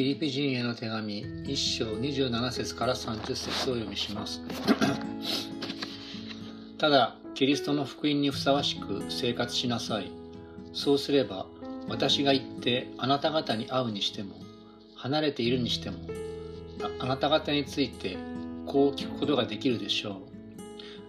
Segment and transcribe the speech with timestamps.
[0.00, 4.40] ピリピ人への手紙1章27節から30節を読みします。
[6.78, 10.10] ただキリストの福音にふさわしく生活しなさい。
[10.72, 11.44] そうすれば
[11.86, 14.36] 私が言ってあなた方に会うにしても
[14.96, 15.98] 離れているにしても
[16.98, 18.16] あなた方について
[18.64, 20.14] こう聞くことができるでしょう。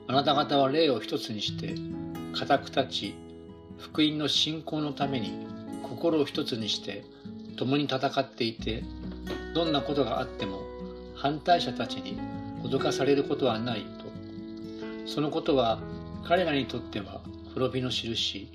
[0.09, 1.75] あなた方は霊を一つにして
[2.37, 3.15] 固く立ち
[3.77, 5.47] 福音の信仰のために
[5.81, 7.05] 心を一つにして
[7.57, 8.83] 共に戦っていて
[9.53, 10.61] どんなことがあっても
[11.15, 12.17] 反対者たちに
[12.63, 14.11] 脅かされることはないと。
[15.07, 15.79] そのことは
[16.23, 17.21] 彼らにとっては
[17.53, 18.47] 滅びの印。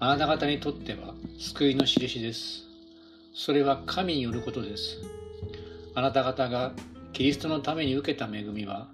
[0.00, 2.64] あなた方にとっては救いの印です。
[3.34, 4.98] それは神によることです。
[5.94, 6.72] あなた方が
[7.12, 8.88] キリストのために受けた恵みは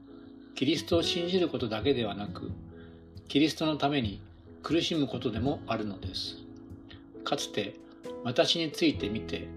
[0.55, 2.51] キリストを信じることだけではなく
[3.29, 4.21] キリストのために
[4.63, 6.39] 苦しむことでもあるのです。
[7.25, 7.75] かつて
[8.25, 9.49] 私について見て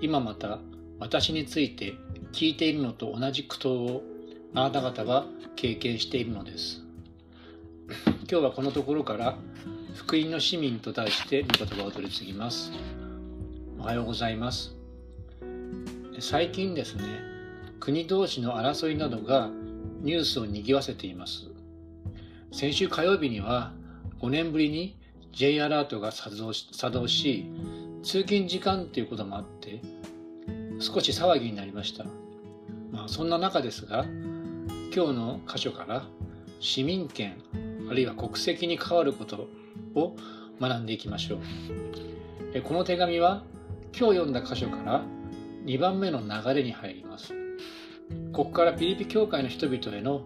[0.00, 0.58] 今また
[0.98, 1.94] 私について
[2.32, 4.02] 聞いているのと同じ苦闘を
[4.54, 6.82] あなた方は経験しているのです。
[8.30, 9.38] 今日はこのところから
[9.94, 12.72] 福音の市民と題して御言葉を取り次ぎます。
[13.78, 14.74] おはようございます。
[16.18, 17.04] 最近ですね
[17.78, 19.50] 国同士の争いなどが
[20.00, 21.48] ニュースを賑わせています。
[22.52, 23.72] 先週火曜日には
[24.20, 24.96] 5年ぶりに
[25.36, 27.50] J アラートが作動し作動し
[28.02, 29.82] 通勤時間ということもあって
[30.80, 32.04] 少し騒ぎになりました、
[32.90, 34.06] まあ、そんな中ですが
[34.94, 36.04] 今日の箇所から
[36.58, 37.36] 市民権
[37.90, 39.50] あるいは国籍に関わること
[39.94, 40.16] を
[40.58, 42.62] 学んでいきましょう。
[42.62, 43.44] この手紙は
[43.94, 45.04] 今日読んだ箇所から
[45.66, 47.34] 2番目の流れに入ります。
[48.32, 50.22] ここからピリピ教会の人々への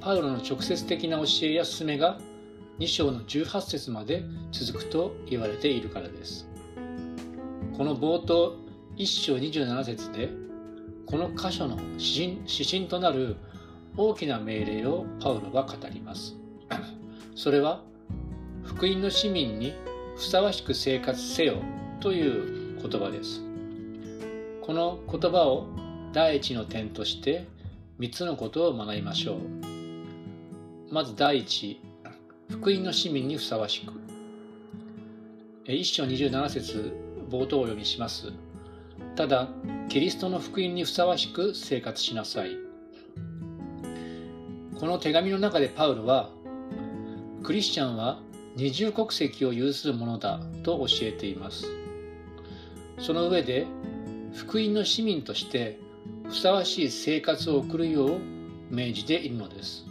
[0.00, 2.18] パウロの直接的な教えや勧めが
[2.78, 6.48] 2章の18節まで続くと言われているからです。
[7.76, 8.56] この冒頭
[8.96, 10.30] 1章27節で
[11.06, 13.36] この箇所の指針となる
[13.96, 16.36] 大きな命令をパウロは語ります。
[17.36, 17.82] それは
[18.64, 19.74] 福音の市民に
[20.16, 21.56] ふさわしく生活せよ
[22.00, 23.40] という言葉です。
[24.62, 25.66] この言葉を
[26.12, 27.46] 第一の点として
[28.00, 29.38] 3つのことを学びましょう。
[30.92, 31.80] まず第一
[32.50, 33.92] 福音の市民にふさわしく。
[35.66, 36.92] 一章27節
[37.30, 38.32] 冒頭を読みします。
[39.16, 39.48] ただ
[39.88, 42.50] キリストの福音にふさわしく生活しなさい。
[44.78, 46.30] この手紙の中でパウロは
[47.42, 48.20] クリスチャンは
[48.56, 51.66] 二重国籍を有するものだと教えています。
[52.98, 53.66] その上で
[54.34, 55.78] 福音の市民として
[56.28, 58.20] ふさわしい生活を送るよう
[58.70, 59.86] 命じているのです。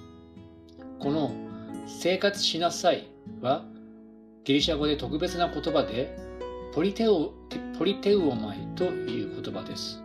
[0.99, 1.42] この
[1.85, 3.07] 生活しなさい
[3.41, 3.65] は
[4.45, 6.17] ギリシャ語で特別な言葉で
[6.73, 7.33] ポリテオ
[7.77, 10.01] ポリテウオマイという言葉です。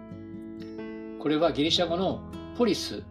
[1.19, 2.21] これはギリシャ語の
[2.57, 3.03] ポリス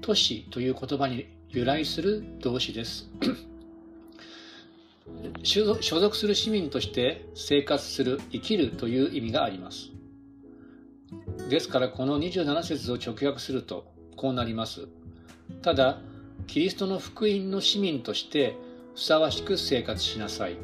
[0.00, 3.10] 都市という言葉に由来する動詞です。
[5.42, 9.90] 所属する市民として生活する生きるという意味があります。
[11.48, 14.88] ですからこの27節を直訳するとこうなります。
[15.62, 16.00] ただ
[16.50, 18.56] キリストの福音の市民として
[18.96, 20.56] ふさわしく生活しなさい。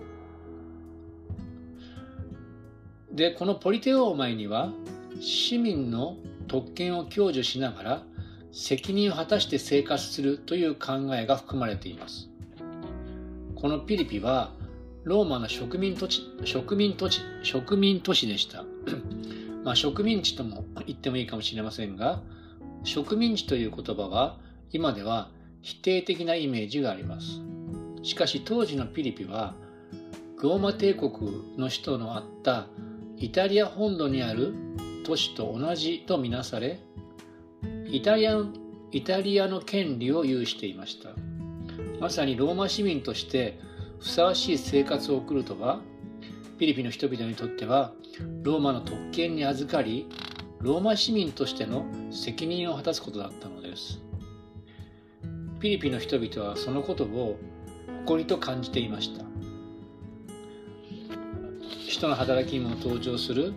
[3.13, 4.73] でこのポリテオーマイには
[5.21, 6.17] 市民の
[6.49, 8.03] 特権を享受しながら
[8.51, 12.31] 責任を果たして生活するという考えが含まれています。
[13.55, 14.51] このピリピは
[15.05, 18.65] ローマの植民土地植民土地植民都市でした。
[19.63, 22.23] まあ植民地とも言ってもいいかもしれませんが
[22.83, 24.41] 植民地という言葉は
[24.73, 25.31] 今では
[25.67, 27.41] 否定的なイメージがあります。
[28.05, 29.57] しかし当時のピリピは
[30.41, 31.11] ローマ帝国
[31.59, 32.69] の首都のあった
[33.17, 34.55] イタリア本土にある
[35.05, 36.79] 都市と同じとみなされ
[37.91, 38.45] イタリア
[38.93, 41.11] イタリアの権利を有していました。
[41.99, 43.59] まさにローマ市民として
[43.99, 45.81] ふさわしい生活を送るとは
[46.59, 47.93] ピリピの人々にとっては
[48.45, 50.07] ローマの特権に預かり
[50.61, 54.06] ローマ市民としての責任を果たすことだったのです。
[55.61, 57.39] ピリピの人々はそのことを
[58.05, 59.25] 誇りと感じていました。
[61.89, 63.55] 人の働きにも登場する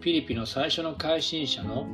[0.00, 1.86] ピリピの最初の改心者の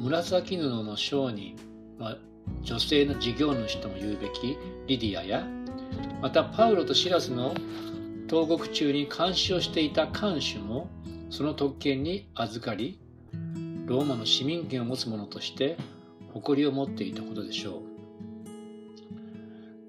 [0.00, 1.56] 紫布の商人、
[1.98, 2.18] まあ、
[2.62, 4.58] 女性の事業主とも言うべき
[4.88, 5.46] リディアや
[6.20, 7.54] またパウロとシラスの
[8.26, 10.90] 投獄中に監視をしていた看守も
[11.30, 12.98] その特権に預かり
[13.86, 15.76] ローマの市民権を持つ者として
[16.32, 17.91] 誇りを持っていたことでしょう。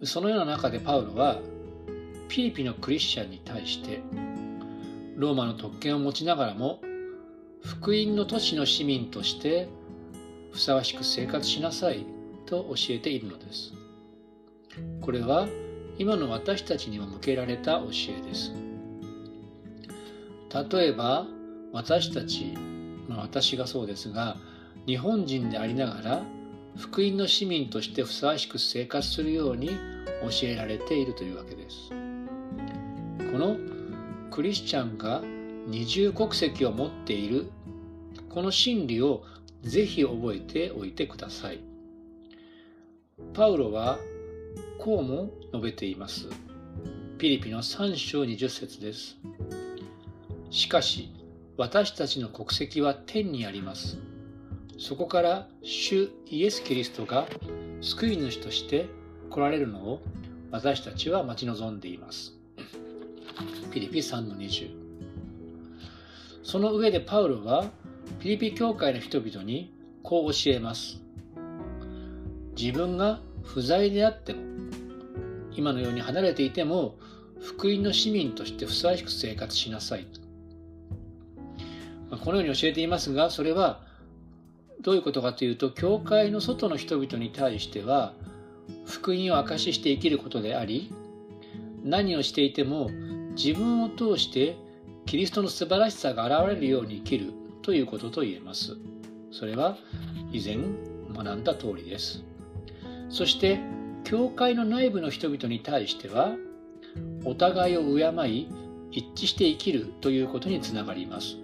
[0.06, 1.40] そのような中でパウロは
[2.28, 4.02] ピリピのクリスチャンに対して
[5.16, 6.80] ローマの特権を持ちながらも
[7.64, 9.70] 福音の都市の市民として
[10.52, 12.06] ふさわしく生活しなさい
[12.46, 13.74] と教えているのです。
[15.02, 15.48] これは
[15.98, 18.52] 今の私たちにも向けられた教えです。
[20.72, 21.26] 例えば
[21.72, 22.54] 私たち、
[23.08, 24.38] まあ、私がそうですが
[24.86, 26.24] 日本人でありながら
[26.78, 31.90] 福音の市民としてふさわしく生活するように教えられているというわけです。
[31.90, 33.58] この
[34.32, 35.22] クリスチャンが
[35.68, 37.52] 二重国籍を持っている
[38.30, 39.24] この真理を
[39.62, 41.60] ぜひ覚えておいてください。
[43.34, 44.00] パウロは
[44.80, 46.28] こうも述べています。
[47.18, 49.18] ピリピの3章20節です。
[50.50, 51.10] しかし、
[51.58, 53.98] 私たちの国籍は天にあります。
[54.84, 57.26] そこから主イエス・キリストが
[57.80, 58.90] 救い主として
[59.30, 60.02] 来られるのを
[60.52, 62.34] 私たちは待ち望んでいます。
[63.72, 64.72] ピリピ3の20
[66.44, 67.72] その上でパウロは
[68.20, 71.02] ピリピ教会の人々にこう教えます。
[72.54, 74.42] 自分が不在であっても、
[75.54, 76.98] 今のように離れていても、
[77.40, 80.06] 福音の市民としてふさわしく生活しなさい。
[82.22, 83.93] このように教えていますが、それは
[84.84, 88.14] どういうことかというと、教会の外の人々に対しては、
[88.86, 90.92] 福音を証しして生きることであり、
[91.84, 92.90] 何をしていても
[93.36, 94.56] 自分を通して
[95.06, 98.78] キリストの素晴らしさが現れるように生きるということと言えます。
[99.32, 99.78] それは
[100.32, 100.58] 以前
[101.14, 102.24] 学んだ通りです。
[103.10, 103.60] そして、
[104.04, 106.36] 教会の内部の人々に対しては、
[107.26, 108.48] お互いを敬い、
[108.92, 111.38] 一致して生きるということにつながります。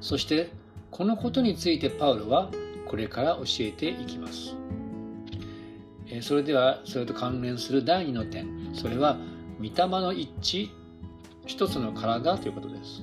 [0.00, 0.50] そして、
[0.94, 2.52] このことについてパウロは
[2.86, 4.54] これから教えていきます。
[6.22, 9.18] それでは、それと関連する第2の点、それは、
[9.58, 10.70] 御霊の一致、
[11.46, 13.02] 一つの体ということです。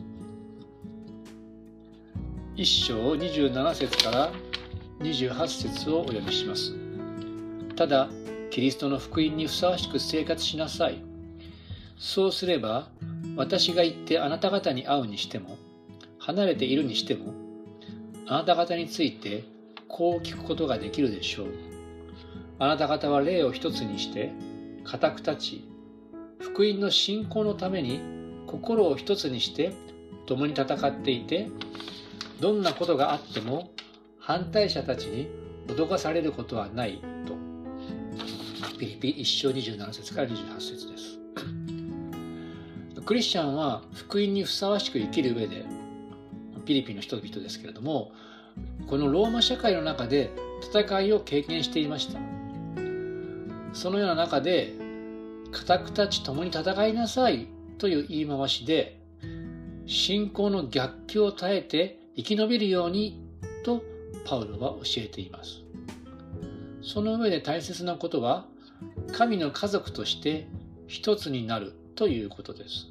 [2.56, 4.32] 1章27節から
[5.00, 6.74] 28節をお読みします。
[7.76, 8.08] ただ、
[8.52, 11.04] キリストの福音にふさわしく生活しなさい。
[11.98, 12.88] そうすれば、
[13.36, 15.58] 私が行ってあなた方に会うにしても、
[16.20, 17.41] 離れているにしても、
[18.28, 19.44] あなた方について
[19.88, 21.48] こう聞くことができるでしょう。
[22.60, 24.32] あなた方は霊を一つにして、
[24.84, 25.68] 固く立ち、
[26.40, 28.00] 福音の信仰のために
[28.48, 29.74] 心を一つにして
[30.26, 31.50] 共に戦っていて、
[32.40, 33.72] どんなことがあっても
[34.20, 35.28] 反対者たちに
[35.68, 37.36] 脅かされることはないと。
[38.78, 41.20] ピリピ1章27節から28節です。
[43.06, 45.66] クリスチャンは福音にふさわしく生きる上で、
[46.72, 48.14] ピリピンの人々ですけれども、
[48.88, 50.32] このローマ社会の中で
[50.64, 52.20] 戦いを経験していました。
[53.74, 54.74] そのような中で、
[55.52, 57.48] 固く立ち共に戦いなさい
[57.78, 59.02] という言い回しで、
[59.86, 63.22] 信仰の逆境を耐えて生き延びるように
[63.66, 63.84] と
[64.26, 65.64] パウロは教えています。
[66.82, 68.46] その上で大切なことは
[69.12, 70.48] 神の家族として
[70.88, 72.88] 一つになるということです。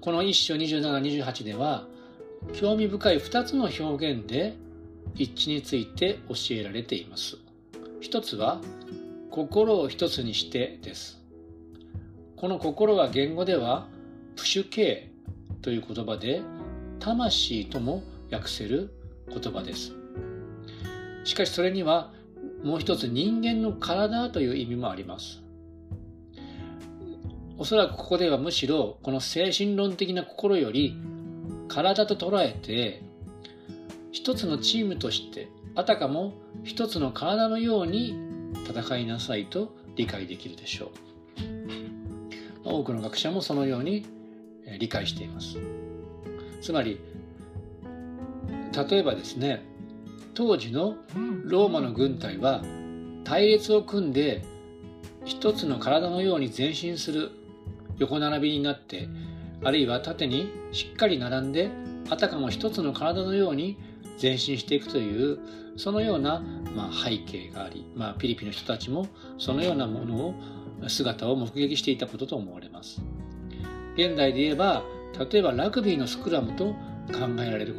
[0.00, 1.88] この一章27、28では
[2.52, 4.54] 興味深い二つの表現で
[5.14, 7.36] 一致について教えられています。
[8.00, 8.60] 一つは
[9.30, 11.20] 心を一つにしてです。
[12.36, 13.86] この心は言語では
[14.36, 16.42] プシュケーという言葉で
[17.00, 18.90] 魂とも訳せる
[19.28, 19.92] 言葉です。
[21.24, 22.12] しかしそれには
[22.62, 25.42] もう一つ人間の体という意味もあります。
[27.56, 30.96] おそらくここではむしろこの精神論的な心より
[31.68, 33.02] 体と捉えて
[34.12, 38.16] 一つのチームとしてあたかも一つの体のように
[38.68, 40.90] 戦いなさいと理解できるでしょう。
[42.64, 44.06] 多くの学者もそのように
[44.78, 45.58] 理解しています。
[46.60, 47.00] つまり
[48.90, 49.62] 例えばですね
[50.34, 50.96] 当時の
[51.44, 52.62] ローマの軍隊は
[53.24, 54.44] 隊列を組んで
[55.24, 57.30] 一つの体のように前進する
[57.98, 59.08] 横並びになって
[59.62, 61.70] あるいは縦にしっかり並んで
[62.10, 63.78] あたかも一つの体のように
[64.20, 65.38] 前進していくという
[65.76, 66.40] そのような、
[66.74, 69.08] まあ、背景があり、まあ、ピリピの人たちも
[69.38, 70.34] そのようなものを
[70.88, 73.00] 姿を目撃していたことと思われます。
[73.96, 74.82] 現代で言えば
[75.30, 76.74] 例えばラグビーのスクラムと
[77.12, 77.74] 考えられる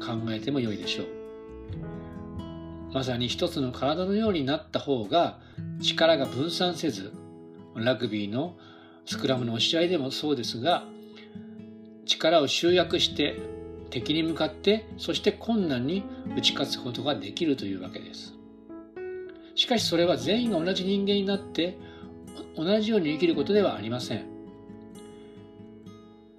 [0.00, 1.06] 考えても良いでしょう。
[2.92, 5.38] まさに一つの体のようになった方が
[5.80, 7.12] 力が分散せず
[7.74, 8.56] ラグビーの
[9.04, 10.84] スクラムの押し合いでもそうですが
[12.08, 13.38] 力を集約して
[13.90, 16.02] 敵に向かってそして困難に
[16.36, 18.34] 打ち勝つことができるというわけです。
[19.54, 21.78] しかしそれは全員が同じ人間になって
[22.56, 24.26] 同じように生きることではありません。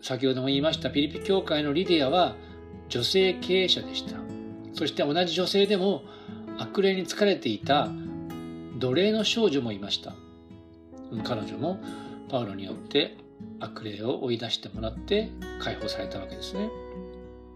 [0.02, 2.36] 先ほども言いましたピリピ教会のリディアは
[2.88, 4.18] 女性経営者でした。
[4.74, 6.04] そして同じ女性でも
[6.58, 7.90] 悪霊に疲れていた
[8.78, 10.16] 奴隷の少女もいました。
[11.24, 11.80] 彼女も
[12.30, 13.18] パウロによって
[13.60, 15.30] 悪霊を追い出してもらって
[15.62, 16.70] 解放されたわけですね。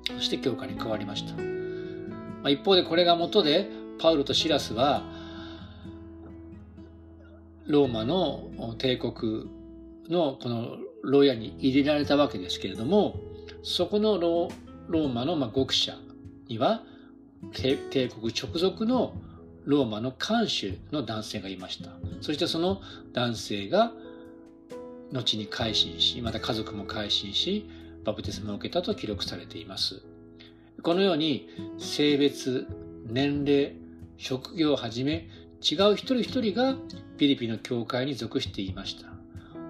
[0.07, 1.41] そして教会に加わりました、ま
[2.45, 5.03] あ、一方でこれが元でパウロとシラスは
[7.65, 9.49] ローマの帝国
[10.09, 13.15] のこの牢屋に入れられたわけですけれども
[13.63, 15.97] そこのローマのまあ獄舎
[16.49, 16.83] には
[17.53, 19.13] 帝国直属の
[19.63, 21.91] ローマの看守の男性がいました。
[22.19, 22.81] そしてその
[23.13, 23.93] 男性が
[25.13, 27.69] 後に改心しまた家族も改心し
[28.03, 30.01] バプテスマを受けたと記録されています。
[30.81, 32.67] このように性別
[33.05, 33.73] 年齢
[34.17, 35.29] 職業をはじめ
[35.61, 36.75] 違う一人一人が
[37.17, 39.07] ピリピの教会に属していました。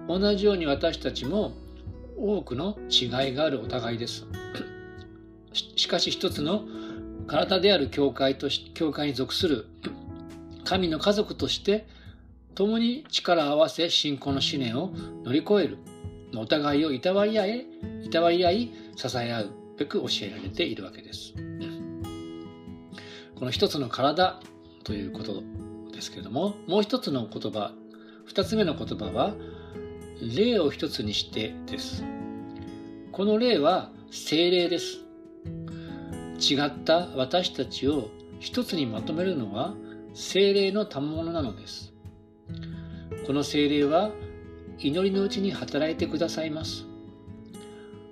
[0.08, 1.52] 同じように私たちも
[2.18, 4.26] 多くの違いがあるお互いです。
[5.76, 6.64] しかし一つの
[7.26, 9.66] 体である教会とし教会に属する
[10.64, 11.86] 神の家族として
[12.54, 14.92] 共に力を合わせ信仰の試練を
[15.24, 15.78] 乗り越える。
[16.36, 17.66] お互いをいたわり合い
[18.04, 21.32] いたわり合い支え合うべく教えられているわけです。
[23.36, 24.40] この一つの体
[24.84, 25.42] ということ
[25.92, 27.72] ですけれどももう一つの言葉
[28.24, 29.34] 二つ目の言葉は
[30.20, 32.04] 霊を一つにしてです。
[33.12, 34.98] この霊は精霊です。
[36.40, 39.74] 違った私たちを一つにまとめるのは
[40.14, 41.93] 精霊の賜物なのです。
[43.26, 44.10] この精霊は
[44.78, 46.84] 祈りのうちに働いてくださいます。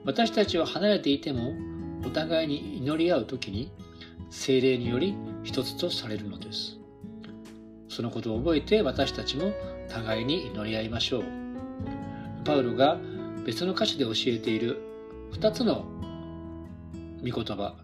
[0.04, 1.52] 私たちは離れていても
[2.07, 3.71] お互いに祈り合う時に
[4.31, 5.14] 精霊により
[5.45, 6.78] 一つとされるのです。
[7.90, 9.52] そのことを覚えて私たちも
[9.90, 11.25] 互いに祈り合いましょう。
[12.45, 12.99] パウロが
[13.45, 14.81] 別の歌詞で教えている
[15.33, 15.85] 2つの
[17.23, 17.76] 御言葉。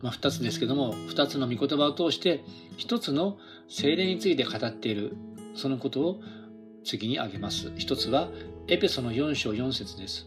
[0.00, 2.42] まあ、2つですけども2つの御言葉を通して
[2.78, 3.36] 1つの
[3.68, 5.14] 精霊について語っている。
[5.56, 6.20] そのことを
[6.84, 8.28] 次に挙げます1つは
[8.68, 10.26] エペソの4章4節です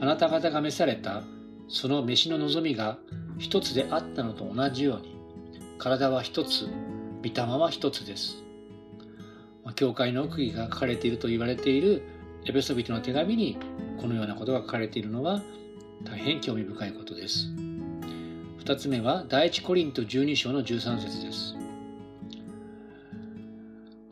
[0.00, 1.22] あなた方が召された
[1.68, 2.98] その飯の望みが
[3.38, 5.18] 一つであったのと同じように
[5.78, 6.66] 体は一つ
[7.22, 8.42] 御霊は一つです
[9.74, 12.02] 教会の奥義が書かれていると言われている
[12.44, 13.56] エペソビトの手紙に
[14.00, 15.42] このようなことが書かれているのは
[16.04, 17.48] 大変興味深いことです。
[18.64, 21.61] 2つ目は第一コリント12章の13節です。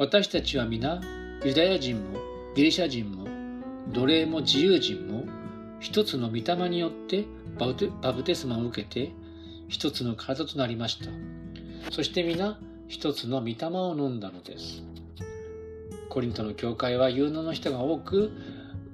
[0.00, 0.99] 私たちは皆
[1.45, 2.19] ユダヤ人も
[2.54, 3.28] ギリシャ人も
[3.92, 5.26] 奴隷も自由人も
[5.78, 7.26] 一つの御霊によって
[7.59, 7.75] バ
[8.14, 9.12] プテスマを受けて
[9.69, 11.11] 一つの体となりました。
[11.92, 14.83] そして皆一つの御霊を飲んだのです。
[16.09, 18.33] コリントの教会は有能の人が多く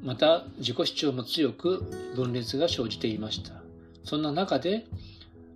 [0.02, 1.84] また自己主張も強く
[2.16, 3.52] 分裂が生じていました。
[4.02, 4.84] そんな中で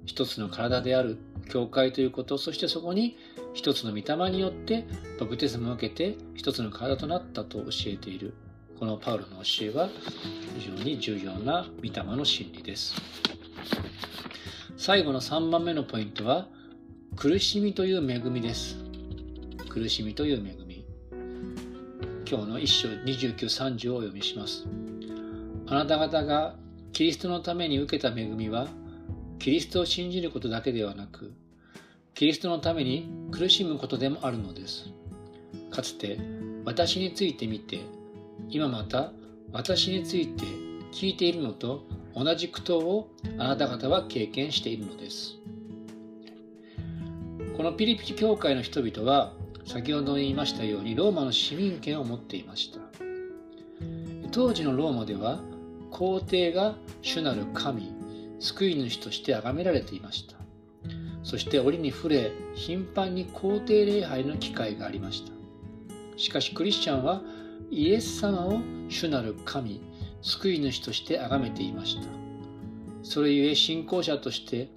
[0.07, 3.16] 一つの体である教会ということそしてそこに
[3.52, 4.87] 一つの御霊によって
[5.19, 8.35] バプテスマを受けて一つの体となったと教えている。
[8.78, 9.90] このパウロの教えは
[10.59, 12.95] 非常に重要な御霊の真理です。
[14.78, 16.49] 最後の3番目のポイントは
[17.16, 18.76] 苦しみという恵みです。
[19.69, 20.85] 苦しみという恵み。
[22.26, 24.66] 今日の1章2930をお読みします。
[25.66, 26.54] あなた方が
[26.92, 28.69] キリストのために受けた恵みは
[29.38, 31.35] キリストを信じることだけではなく、
[32.20, 34.90] キリストのために苦しむことでもあるのです。
[35.70, 36.18] かつて
[36.66, 37.80] 私について見て、
[38.50, 39.12] 今また
[39.52, 40.44] 私について
[40.92, 43.08] 聞いているのと同じ苦闘を
[43.38, 45.38] あなた方は経験しているのです。
[47.56, 49.32] このピリピ教会の人々は
[49.64, 52.80] 先ほど言いましたようにローマの市民権を持っていました。
[54.30, 55.40] 当時のローマでは
[55.90, 57.90] 皇帝が主なる神
[58.40, 60.39] 救い主として崇められていました
[61.22, 65.32] そして折に触れ頻繁に皇帝礼拝の機会がありました。
[66.16, 67.22] しかしクリスチャンは
[67.70, 69.80] イエス様を主なる神
[70.22, 72.02] 救い主として崇めていました。
[73.02, 74.68] それゆえ信仰者として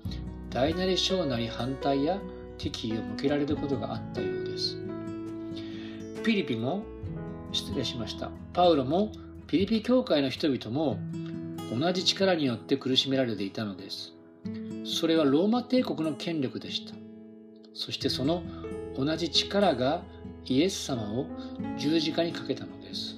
[0.49, 2.19] 大なり小なり反対や
[2.57, 4.77] 敵意を向けられることがあったようです。
[6.23, 6.83] ピリピも
[7.51, 8.31] 失礼しました。
[8.53, 9.11] パウロも
[9.47, 10.99] ピリピ教会の人々も
[11.77, 14.12] 同じ力によって苦しめられていたのです。
[14.83, 16.93] それはローマ帝国の権力でした。
[17.73, 18.43] そしてその
[18.97, 20.03] 同じ力が
[20.45, 21.25] イエス様を
[21.77, 23.17] 十字架にかけたのです。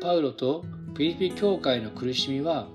[0.00, 0.64] パウロと
[0.94, 2.68] ピリピ教会の苦しみは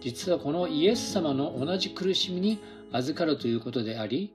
[0.00, 2.58] 実はこのイエス様の同じ苦しみに
[2.92, 4.34] 預かるということであり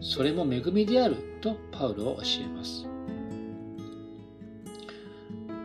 [0.00, 2.86] それも恵みであるとパウロは教えます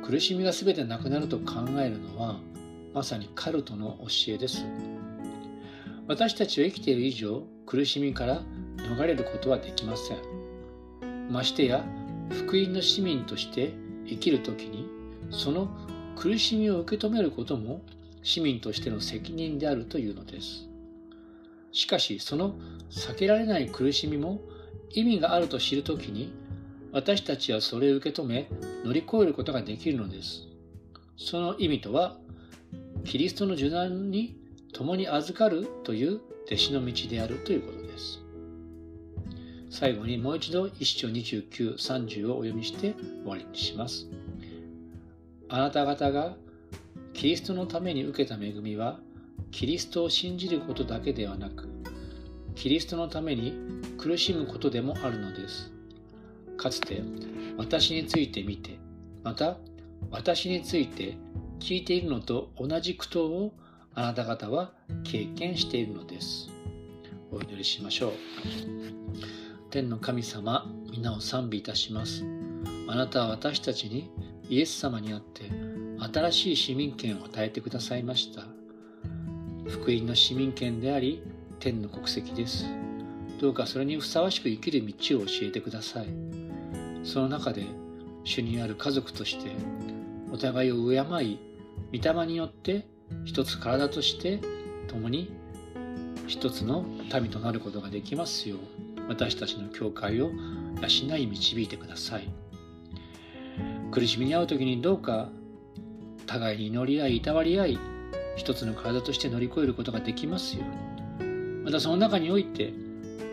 [0.04, 2.40] 苦しみが全てなくなると考えるのは
[2.94, 4.66] まさにカルトの教えです
[6.08, 8.42] 私たちは生きている以上苦しみから
[8.78, 11.30] 逃れることはできません。
[11.30, 11.84] ましてや
[12.30, 13.74] 福音の市民として
[14.08, 14.88] 生きる時に
[15.32, 15.68] その
[16.16, 17.82] 苦しみを受け止めることも
[18.24, 20.70] 市民としての責任であるというのです。
[21.74, 22.56] しかしその
[22.90, 24.40] 避けられない苦しみも
[24.92, 26.32] 意味があると知るときに
[26.94, 28.50] 私たちはそれを受け止め
[28.86, 30.48] 乗り越えることができるのです。
[31.18, 32.18] その意味とは
[33.04, 34.47] キリストの受難に
[34.78, 38.22] 共に預かるという弟子の道であるということです。
[39.72, 44.08] 最後にもう一度一章29、30をお読みして終わりにします。
[45.50, 46.36] あなた方が
[47.14, 49.00] キリストのために受けた恵みは
[49.50, 51.68] キリストを信じることだけではなく
[52.54, 53.54] キリストのために
[53.98, 55.72] 苦しむことでもあるのです。
[56.56, 57.02] かつて
[57.58, 58.78] 私について見て
[59.24, 59.58] また
[60.12, 61.18] 私について
[61.60, 63.54] 聞いているのと同じ苦闘を
[64.00, 64.74] あなた方は
[65.04, 66.52] 経験しているのです。
[67.32, 68.12] お祈りしましょう。
[69.72, 72.24] 天の神様皆を賛美いたします。
[72.88, 74.12] あなたは私たちに
[74.50, 75.50] イエス様にあって
[76.14, 78.44] 新しい市民権を与えてくださいました。
[79.68, 81.24] 福音の市民権であり
[81.60, 82.68] 天の国籍です。
[83.42, 86.08] どうかそれにふさわしく生きる道を教えてください。
[87.04, 87.66] その中で
[88.24, 89.50] 主にある家族として
[90.32, 91.40] お互いを敬い
[92.00, 92.96] 御霊によって
[93.26, 94.40] 一つ体として
[94.88, 95.32] 共に
[96.28, 98.60] 一つの民となることができますよう
[99.08, 100.32] 私たちの教会を
[100.82, 102.28] 養い導いてください。
[103.92, 105.30] 苦しみに遭う時にどうか
[106.26, 107.80] 互いに祈り合いいたわり合い
[108.36, 110.64] 一つの体として乗り越えることができますよ
[111.20, 111.64] うに。
[111.64, 112.74] またその中において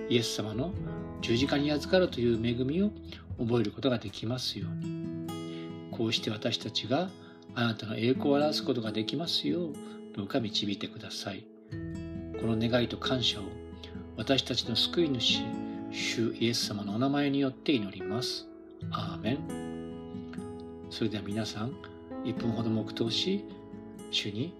[0.08, 0.72] イエス様の
[1.20, 2.90] 十字架に預かるという恵みを
[3.38, 5.04] 覚えることができますように。
[5.90, 7.10] こうして私たちが
[7.54, 9.72] あなたの栄光を表すことができますよう
[10.16, 11.46] どうか導いてください。
[12.40, 13.44] この願いと感謝を
[14.16, 15.40] 私たちの救い主
[15.90, 18.46] 主イエス様のお名前によって祈ります。
[18.90, 19.38] アーメン。
[20.90, 21.74] それでは皆さん
[22.24, 23.44] 1分ほど黙祷し
[24.10, 24.54] 主に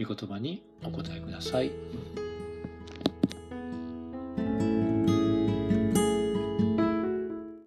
[0.00, 2.21] 御言葉にお答えください。